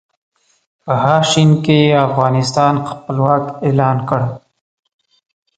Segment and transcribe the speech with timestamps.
[0.83, 1.31] په ه ش
[1.65, 4.21] کې یې افغانستان خپلواک اعلان کړ.